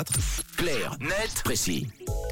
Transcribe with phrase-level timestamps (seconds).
[0.00, 0.47] 4.
[0.58, 1.86] Clair, net, précis.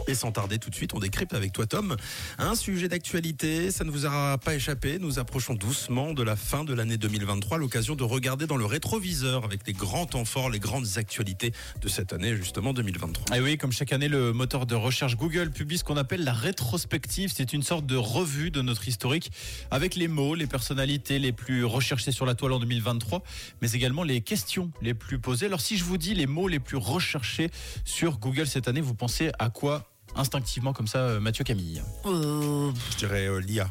[0.09, 1.97] Et sans tarder tout de suite, on décrypte avec toi Tom
[2.39, 3.73] un sujet d'actualité.
[3.73, 4.99] Ça ne vous aura pas échappé.
[5.01, 7.59] Nous approchons doucement de la fin de l'année 2023.
[7.59, 11.89] L'occasion de regarder dans le rétroviseur avec les grands temps forts, les grandes actualités de
[11.89, 13.37] cette année justement 2023.
[13.37, 16.33] Et oui, comme chaque année, le moteur de recherche Google publie ce qu'on appelle la
[16.33, 17.33] rétrospective.
[17.35, 19.33] C'est une sorte de revue de notre historique
[19.73, 23.23] avec les mots, les personnalités les plus recherchées sur la toile en 2023,
[23.61, 25.47] mais également les questions les plus posées.
[25.47, 27.51] Alors si je vous dis les mots les plus recherchés
[27.85, 31.83] sur Google cette année, vous pensez à quoi instinctivement comme ça, euh, Mathieu Camille?
[32.07, 33.69] Euh, Je dirais euh, l'IA.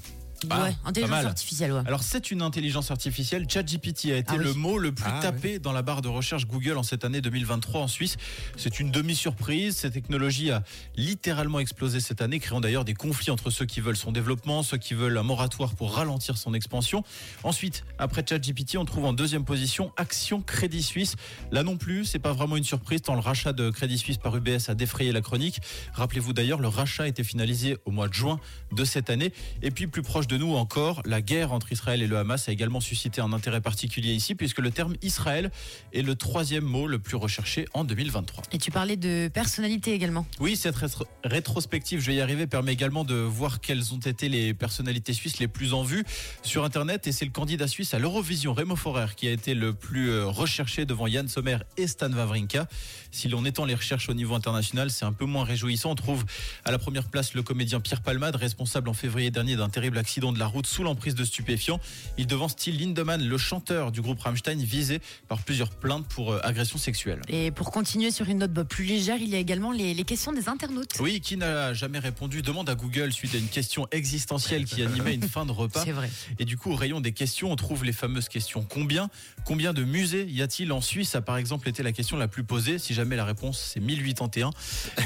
[0.50, 1.82] Ah, ouais, intelligence artificielle, ouais.
[1.86, 3.46] Alors c'est une intelligence artificielle.
[3.50, 4.44] ChatGPT a été Ah oui.
[4.44, 7.22] le mot le plus Ah tapé dans la barre de recherche Google en cette année
[7.22, 8.18] 2023 en Suisse.
[8.58, 9.78] C'est une demi-surprise.
[9.78, 10.64] Cette technologie a
[10.96, 14.78] littéralement explosé cette année, créant d'ailleurs des conflits entre ceux qui veulent son développement, ceux
[14.78, 17.04] qui veulent un moratoire pour ralentir son expansion.
[17.44, 21.16] Ensuite, après ChatGPT, on trouve en deuxième position Action Crédit Suisse.
[21.52, 24.36] Là non plus, c'est pas vraiment une surprise tant le rachat de Crédit Suisse par
[24.36, 25.60] UBS a défrayé la chronique.
[25.94, 28.40] Rappelez-vous d'ailleurs, le rachat a été finalisé au mois de juin
[28.72, 29.32] de cette année.
[29.62, 32.52] Et puis plus proche de nous encore, la guerre entre Israël et le Hamas a
[32.52, 35.52] également suscité un intérêt particulier ici, puisque le terme Israël
[35.94, 38.44] est le troisième mot le plus recherché en 2023.
[38.52, 40.26] Et tu parlais de personnalité également.
[40.40, 44.30] Oui, cette rétro- rétrospective, je vais y arriver, permet également de voir quelles ont été
[44.30, 46.04] les personnalités suisses les plus en vue
[46.44, 47.08] sur Internet.
[47.08, 50.26] Et c'est le candidat suisse à l'Eurovision, Remo Forer, qui a été le plus euh,
[50.26, 52.68] recherché devant Yann Sommer et Stan Wawrinka.
[53.12, 55.92] Si l'on étend les recherches au niveau international, c'est un peu moins réjouissant.
[55.92, 56.26] On trouve
[56.66, 60.15] à la première place le comédien Pierre Palmade, responsable en février dernier d'un terrible accident
[60.20, 61.80] de la route sous l'emprise de stupéfiants.
[62.18, 66.40] Il devance Till Lindemann, le chanteur du groupe Rammstein, visé par plusieurs plaintes pour euh,
[66.44, 67.22] agression sexuelle.
[67.28, 70.32] Et pour continuer sur une note plus légère, il y a également les, les questions
[70.32, 70.94] des internautes.
[71.00, 75.16] Oui, qui n'a jamais répondu Demande à Google suite à une question existentielle qui animait
[75.16, 75.84] une fin de repas.
[75.84, 76.10] C'est vrai.
[76.40, 79.10] Et du coup, au rayon des questions, on trouve les fameuses questions combien
[79.46, 81.16] Combien de musées y a-t-il en Suisse?
[81.16, 82.80] A par exemple été la question la plus posée.
[82.80, 84.52] Si jamais la réponse c'est 1081,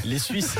[0.06, 0.56] les Suisses.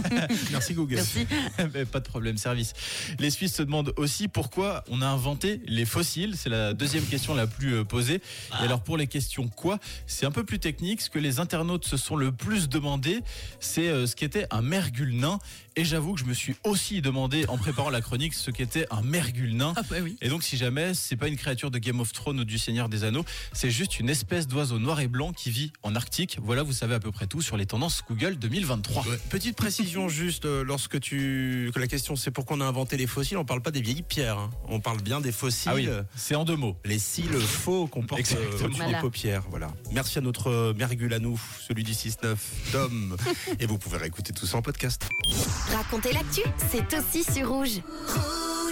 [0.50, 0.96] Merci Google.
[0.96, 1.26] Merci.
[1.74, 2.72] Mais pas de problème, service.
[3.18, 6.34] Les Suisses se demandent aussi pourquoi on a inventé les fossiles.
[6.36, 8.20] C'est la deuxième question la plus euh, posée.
[8.60, 11.00] Et alors pour les questions quoi, c'est un peu plus technique.
[11.00, 13.20] Ce que les internautes se sont le plus demandé,
[13.60, 15.38] c'est euh, ce qu'était un mergule nain.
[15.78, 19.02] Et j'avoue que je me suis aussi demandé en préparant la chronique ce qu'était un
[19.02, 19.74] mergule nain.
[19.76, 20.16] Ah bah oui.
[20.22, 22.88] Et donc, si jamais c'est pas une créature de Game of Thrones ou du Seigneur
[22.88, 26.38] des Anneaux, c'est juste une espèce d'oiseau noir et blanc qui vit en Arctique.
[26.42, 29.06] Voilà, vous savez à peu près tout sur les tendances Google 2023.
[29.06, 29.18] Ouais.
[29.28, 33.06] Petite précision juste, euh, lorsque tu que la question c'est pourquoi on a inventé les
[33.06, 34.50] fossiles, on parle pas des vieilles pierres, hein.
[34.68, 35.70] on parle bien des fossiles.
[35.72, 36.76] Ah oui, c'est en deux mots.
[36.84, 38.54] Les cils faux qu'on porte euh, Exactement.
[38.66, 39.00] au-dessus des Voilà.
[39.00, 39.42] paupières.
[39.50, 39.68] Voilà.
[39.92, 42.36] Merci à notre euh, mergule à nous, celui du 6-9,
[42.72, 43.16] Tom.
[43.60, 45.08] Et vous pouvez réécouter tout ça en podcast.
[45.74, 47.80] Racontez l'actu, c'est aussi sur rouge.
[48.08, 48.45] Rouge.